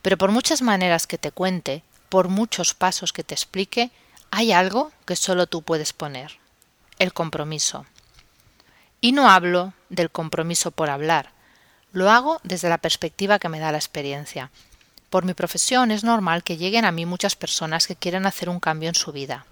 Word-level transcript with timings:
Pero 0.00 0.16
por 0.16 0.30
muchas 0.30 0.62
maneras 0.62 1.06
que 1.06 1.18
te 1.18 1.32
cuente, 1.32 1.82
por 2.08 2.28
muchos 2.28 2.72
pasos 2.72 3.12
que 3.12 3.24
te 3.24 3.34
explique, 3.34 3.90
hay 4.30 4.52
algo 4.52 4.92
que 5.04 5.14
solo 5.14 5.46
tú 5.46 5.62
puedes 5.62 5.92
poner, 5.92 6.38
el 6.98 7.12
compromiso. 7.12 7.84
Y 9.00 9.12
no 9.12 9.28
hablo 9.28 9.74
del 9.90 10.10
compromiso 10.10 10.70
por 10.70 10.88
hablar, 10.88 11.32
lo 11.98 12.10
hago 12.10 12.40
desde 12.44 12.68
la 12.68 12.78
perspectiva 12.78 13.38
que 13.38 13.48
me 13.48 13.58
da 13.58 13.72
la 13.72 13.78
experiencia. 13.78 14.50
Por 15.10 15.24
mi 15.24 15.34
profesión 15.34 15.90
es 15.90 16.04
normal 16.04 16.42
que 16.42 16.56
lleguen 16.56 16.84
a 16.84 16.92
mí 16.92 17.04
muchas 17.04 17.36
personas 17.36 17.86
que 17.86 17.96
quieren 17.96 18.24
hacer 18.24 18.48
un 18.48 18.60
cambio 18.60 18.88
en 18.88 18.94
su 18.94 19.12
vida. 19.12 19.44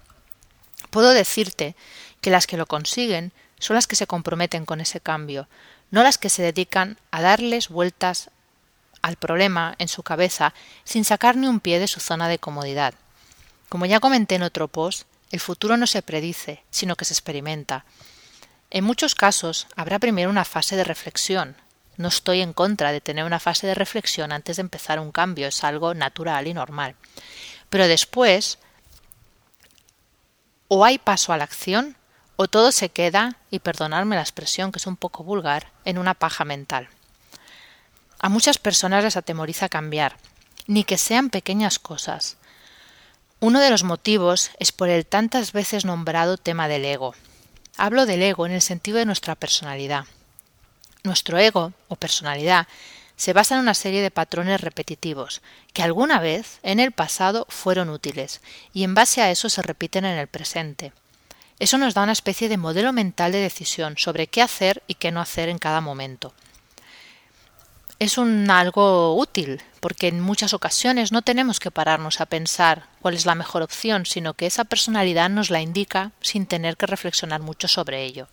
Puedo 0.89 1.11
decirte 1.11 1.75
que 2.21 2.29
las 2.29 2.47
que 2.47 2.57
lo 2.57 2.65
consiguen 2.65 3.31
son 3.59 3.75
las 3.75 3.87
que 3.87 3.95
se 3.95 4.07
comprometen 4.07 4.65
con 4.65 4.81
ese 4.81 4.99
cambio, 4.99 5.47
no 5.91 6.03
las 6.03 6.17
que 6.17 6.29
se 6.29 6.43
dedican 6.43 6.97
a 7.11 7.21
darles 7.21 7.69
vueltas 7.69 8.29
al 9.01 9.15
problema 9.15 9.75
en 9.77 9.87
su 9.87 10.03
cabeza 10.03 10.53
sin 10.83 11.05
sacar 11.05 11.35
ni 11.35 11.47
un 11.47 11.59
pie 11.59 11.79
de 11.79 11.87
su 11.87 11.99
zona 11.99 12.27
de 12.27 12.39
comodidad. 12.39 12.93
Como 13.69 13.85
ya 13.85 13.99
comenté 13.99 14.35
en 14.35 14.43
otro 14.43 14.67
post, 14.67 15.07
el 15.31 15.39
futuro 15.39 15.75
no 15.75 15.87
se 15.87 16.01
predice, 16.01 16.63
sino 16.69 16.95
que 16.95 17.05
se 17.05 17.13
experimenta. 17.13 17.85
En 18.69 18.83
muchos 18.83 19.15
casos 19.15 19.67
habrá 19.75 19.99
primero 19.99 20.29
una 20.29 20.45
fase 20.45 20.75
de 20.75 20.83
reflexión, 20.83 21.55
no 21.97 22.07
estoy 22.07 22.41
en 22.41 22.53
contra 22.53 22.91
de 22.91 23.01
tener 23.01 23.25
una 23.25 23.39
fase 23.39 23.67
de 23.67 23.75
reflexión 23.75 24.31
antes 24.31 24.57
de 24.57 24.61
empezar 24.61 24.99
un 24.99 25.11
cambio, 25.11 25.47
es 25.47 25.63
algo 25.63 25.93
natural 25.93 26.47
y 26.47 26.53
normal. 26.53 26.95
Pero 27.69 27.87
después, 27.87 28.59
o 30.67 30.85
hay 30.85 30.99
paso 30.99 31.33
a 31.33 31.37
la 31.37 31.43
acción, 31.43 31.97
o 32.35 32.47
todo 32.47 32.71
se 32.71 32.89
queda, 32.89 33.37
y 33.49 33.59
perdonadme 33.59 34.15
la 34.15 34.21
expresión 34.21 34.71
que 34.71 34.77
es 34.77 34.87
un 34.87 34.95
poco 34.95 35.23
vulgar, 35.23 35.71
en 35.85 35.97
una 35.97 36.13
paja 36.13 36.45
mental. 36.45 36.87
A 38.19 38.29
muchas 38.29 38.59
personas 38.59 39.03
les 39.03 39.17
atemoriza 39.17 39.69
cambiar, 39.69 40.17
ni 40.67 40.83
que 40.83 40.97
sean 40.97 41.29
pequeñas 41.29 41.79
cosas. 41.79 42.37
Uno 43.39 43.59
de 43.59 43.69
los 43.69 43.83
motivos 43.83 44.51
es 44.59 44.71
por 44.71 44.89
el 44.89 45.05
tantas 45.05 45.51
veces 45.51 45.85
nombrado 45.85 46.37
tema 46.37 46.67
del 46.67 46.85
ego. 46.85 47.15
Hablo 47.77 48.05
del 48.05 48.23
ego 48.23 48.45
en 48.45 48.51
el 48.51 48.61
sentido 48.61 48.97
de 48.97 49.05
nuestra 49.05 49.35
personalidad. 49.35 50.05
Nuestro 51.03 51.37
ego 51.37 51.73
o 51.87 51.95
personalidad 51.95 52.67
se 53.17 53.33
basa 53.33 53.55
en 53.55 53.61
una 53.61 53.73
serie 53.73 54.01
de 54.01 54.11
patrones 54.11 54.61
repetitivos 54.61 55.41
que 55.73 55.83
alguna 55.83 56.19
vez 56.19 56.59
en 56.63 56.79
el 56.79 56.91
pasado 56.91 57.45
fueron 57.49 57.89
útiles 57.89 58.41
y 58.73 58.83
en 58.83 58.93
base 58.93 59.21
a 59.21 59.31
eso 59.31 59.49
se 59.49 59.63
repiten 59.63 60.05
en 60.05 60.17
el 60.17 60.27
presente. 60.27 60.93
Eso 61.59 61.79
nos 61.79 61.95
da 61.95 62.03
una 62.03 62.11
especie 62.11 62.47
de 62.49 62.57
modelo 62.57 62.93
mental 62.93 63.31
de 63.31 63.39
decisión 63.39 63.97
sobre 63.97 64.27
qué 64.27 64.43
hacer 64.43 64.83
y 64.85 64.93
qué 64.93 65.11
no 65.11 65.19
hacer 65.19 65.49
en 65.49 65.57
cada 65.57 65.81
momento. 65.81 66.33
Es 67.97 68.19
algo 68.19 69.15
útil, 69.15 69.63
porque 69.79 70.07
en 70.07 70.19
muchas 70.19 70.53
ocasiones 70.53 71.11
no 71.11 71.23
tenemos 71.23 71.59
que 71.59 71.71
pararnos 71.71 72.21
a 72.21 72.27
pensar 72.27 72.85
cuál 73.01 73.15
es 73.15 73.25
la 73.25 73.33
mejor 73.33 73.63
opción, 73.63 74.05
sino 74.05 74.35
que 74.35 74.45
esa 74.45 74.65
personalidad 74.65 75.31
nos 75.31 75.49
la 75.49 75.61
indica 75.61 76.11
sin 76.21 76.45
tener 76.45 76.77
que 76.77 76.85
reflexionar 76.85 77.41
mucho 77.41 77.67
sobre 77.67 78.03
ello 78.03 78.27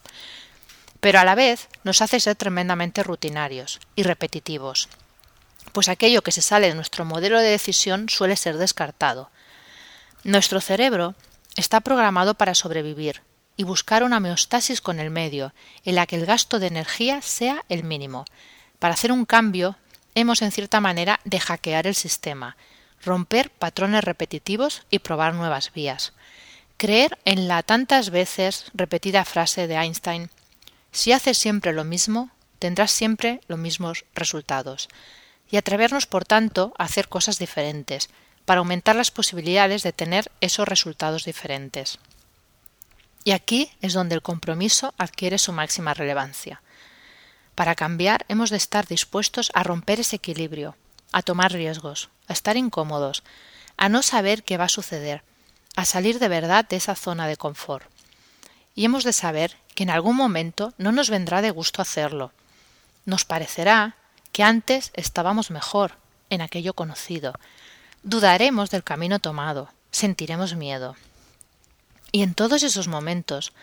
pero 1.05 1.19
a 1.19 1.23
la 1.23 1.35
vez 1.35 1.69
nos 1.83 2.01
hace 2.01 2.19
ser 2.19 2.35
tremendamente 2.35 3.03
rutinarios 3.03 3.79
y 3.95 4.01
repetitivos, 4.01 4.89
pues 5.71 5.87
aquello 5.87 6.23
que 6.23 6.31
se 6.31 6.41
sale 6.41 6.69
de 6.69 6.73
nuestro 6.73 7.05
modelo 7.05 7.39
de 7.39 7.51
decisión 7.51 8.09
suele 8.09 8.35
ser 8.35 8.57
descartado. 8.57 9.29
Nuestro 10.23 10.61
cerebro 10.61 11.13
está 11.57 11.81
programado 11.81 12.33
para 12.33 12.55
sobrevivir 12.55 13.21
y 13.55 13.65
buscar 13.65 14.03
una 14.03 14.17
homeostasis 14.17 14.81
con 14.81 14.99
el 14.99 15.11
medio, 15.11 15.53
en 15.83 15.93
la 15.93 16.07
que 16.07 16.15
el 16.15 16.25
gasto 16.25 16.57
de 16.57 16.65
energía 16.65 17.21
sea 17.21 17.63
el 17.69 17.83
mínimo. 17.83 18.25
Para 18.79 18.95
hacer 18.95 19.11
un 19.11 19.25
cambio, 19.25 19.77
hemos 20.15 20.41
en 20.41 20.51
cierta 20.51 20.81
manera 20.81 21.19
de 21.23 21.39
hackear 21.39 21.85
el 21.85 21.93
sistema, 21.93 22.57
romper 23.03 23.51
patrones 23.51 24.03
repetitivos 24.03 24.81
y 24.89 24.97
probar 24.97 25.35
nuevas 25.35 25.71
vías. 25.71 26.13
Creer 26.77 27.19
en 27.25 27.47
la 27.47 27.61
tantas 27.61 28.09
veces 28.09 28.71
repetida 28.73 29.23
frase 29.23 29.67
de 29.67 29.75
Einstein 29.75 30.31
si 30.95 31.11
haces 31.11 31.37
siempre 31.37 31.73
lo 31.73 31.83
mismo, 31.83 32.29
tendrás 32.57 32.89
siempre 32.89 33.41
los 33.49 33.59
mismos 33.59 34.05
resultados. 34.15 34.87
Y 35.51 35.57
atrevernos, 35.57 36.07
por 36.07 36.23
tanto, 36.23 36.73
a 36.77 36.85
hacer 36.85 37.09
cosas 37.09 37.37
diferentes, 37.37 38.09
para 38.45 38.59
aumentar 38.59 38.95
las 38.95 39.11
posibilidades 39.11 39.83
de 39.83 39.91
tener 39.91 40.31
esos 40.39 40.65
resultados 40.65 41.25
diferentes. 41.25 41.99
Y 43.25 43.31
aquí 43.31 43.71
es 43.81 43.91
donde 43.91 44.15
el 44.15 44.21
compromiso 44.21 44.93
adquiere 44.97 45.37
su 45.37 45.51
máxima 45.51 45.93
relevancia. 45.93 46.61
Para 47.55 47.75
cambiar 47.75 48.23
hemos 48.29 48.49
de 48.49 48.57
estar 48.57 48.87
dispuestos 48.87 49.51
a 49.53 49.63
romper 49.63 49.99
ese 49.99 50.15
equilibrio, 50.15 50.77
a 51.11 51.23
tomar 51.23 51.51
riesgos, 51.51 52.07
a 52.29 52.33
estar 52.33 52.55
incómodos, 52.55 53.21
a 53.75 53.89
no 53.89 54.01
saber 54.01 54.43
qué 54.43 54.55
va 54.55 54.65
a 54.65 54.69
suceder, 54.69 55.23
a 55.75 55.83
salir 55.83 56.19
de 56.19 56.29
verdad 56.29 56.65
de 56.65 56.77
esa 56.77 56.95
zona 56.95 57.27
de 57.27 57.35
confort 57.35 57.85
y 58.75 58.85
hemos 58.85 59.03
de 59.03 59.13
saber 59.13 59.57
que 59.73 59.83
en 59.83 59.89
algún 59.89 60.15
momento 60.15 60.73
no 60.77 60.91
nos 60.91 61.09
vendrá 61.09 61.41
de 61.41 61.51
gusto 61.51 61.81
hacerlo. 61.81 62.31
Nos 63.05 63.25
parecerá 63.25 63.95
que 64.31 64.43
antes 64.43 64.91
estábamos 64.93 65.49
mejor 65.49 65.93
en 66.29 66.41
aquello 66.41 66.73
conocido. 66.73 67.33
Dudaremos 68.03 68.69
del 68.69 68.83
camino 68.83 69.19
tomado, 69.19 69.69
sentiremos 69.91 70.55
miedo. 70.55 70.95
Y 72.11 72.21
en 72.21 72.33
todos 72.33 72.63
esos 72.63 72.87
momentos, 72.87 73.53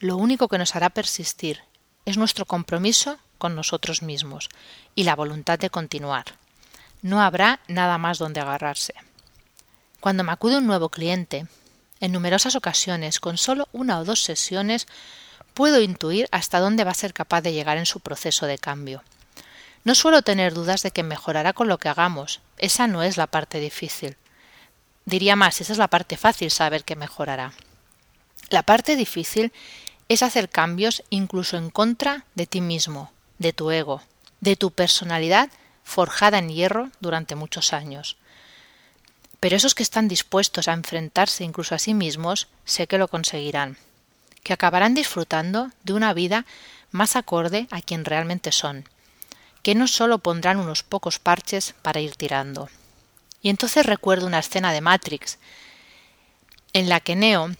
lo 0.00 0.16
único 0.16 0.48
que 0.48 0.58
nos 0.58 0.74
hará 0.74 0.90
persistir 0.90 1.62
es 2.06 2.16
nuestro 2.16 2.46
compromiso 2.46 3.18
con 3.38 3.54
nosotros 3.54 4.02
mismos 4.02 4.48
y 4.94 5.04
la 5.04 5.16
voluntad 5.16 5.58
de 5.58 5.70
continuar. 5.70 6.24
No 7.02 7.20
habrá 7.20 7.60
nada 7.68 7.98
más 7.98 8.18
donde 8.18 8.40
agarrarse. 8.40 8.94
Cuando 10.00 10.24
me 10.24 10.32
acude 10.32 10.58
un 10.58 10.66
nuevo 10.66 10.88
cliente, 10.88 11.46
en 12.04 12.12
numerosas 12.12 12.54
ocasiones, 12.54 13.18
con 13.18 13.38
solo 13.38 13.66
una 13.72 13.98
o 13.98 14.04
dos 14.04 14.22
sesiones, 14.22 14.86
puedo 15.54 15.80
intuir 15.80 16.28
hasta 16.32 16.60
dónde 16.60 16.84
va 16.84 16.90
a 16.90 16.94
ser 16.94 17.14
capaz 17.14 17.40
de 17.40 17.54
llegar 17.54 17.78
en 17.78 17.86
su 17.86 18.00
proceso 18.00 18.44
de 18.44 18.58
cambio. 18.58 19.02
No 19.84 19.94
suelo 19.94 20.20
tener 20.20 20.52
dudas 20.52 20.82
de 20.82 20.90
que 20.90 21.02
mejorará 21.02 21.54
con 21.54 21.66
lo 21.66 21.78
que 21.78 21.88
hagamos. 21.88 22.42
Esa 22.58 22.86
no 22.88 23.02
es 23.02 23.16
la 23.16 23.26
parte 23.26 23.58
difícil. 23.58 24.18
Diría 25.06 25.34
más, 25.34 25.62
esa 25.62 25.72
es 25.72 25.78
la 25.78 25.88
parte 25.88 26.18
fácil 26.18 26.50
saber 26.50 26.84
que 26.84 26.94
mejorará. 26.94 27.54
La 28.50 28.62
parte 28.62 28.96
difícil 28.96 29.50
es 30.10 30.22
hacer 30.22 30.50
cambios 30.50 31.02
incluso 31.08 31.56
en 31.56 31.70
contra 31.70 32.26
de 32.34 32.46
ti 32.46 32.60
mismo, 32.60 33.12
de 33.38 33.54
tu 33.54 33.70
ego, 33.70 34.02
de 34.40 34.56
tu 34.56 34.72
personalidad 34.72 35.48
forjada 35.82 36.36
en 36.36 36.50
hierro 36.50 36.90
durante 37.00 37.34
muchos 37.34 37.72
años. 37.72 38.18
Pero 39.44 39.56
esos 39.56 39.74
que 39.74 39.82
están 39.82 40.08
dispuestos 40.08 40.68
a 40.68 40.72
enfrentarse 40.72 41.44
incluso 41.44 41.74
a 41.74 41.78
sí 41.78 41.92
mismos, 41.92 42.48
sé 42.64 42.86
que 42.86 42.96
lo 42.96 43.08
conseguirán, 43.08 43.76
que 44.42 44.54
acabarán 44.54 44.94
disfrutando 44.94 45.70
de 45.82 45.92
una 45.92 46.14
vida 46.14 46.46
más 46.92 47.14
acorde 47.14 47.68
a 47.70 47.82
quien 47.82 48.06
realmente 48.06 48.52
son, 48.52 48.88
que 49.62 49.74
no 49.74 49.86
solo 49.86 50.20
pondrán 50.20 50.56
unos 50.56 50.82
pocos 50.82 51.18
parches 51.18 51.74
para 51.82 52.00
ir 52.00 52.16
tirando. 52.16 52.70
Y 53.42 53.50
entonces 53.50 53.84
recuerdo 53.84 54.26
una 54.26 54.38
escena 54.38 54.72
de 54.72 54.80
Matrix 54.80 55.36
en 56.72 56.88
la 56.88 57.00
que 57.00 57.14
Neo 57.14 57.50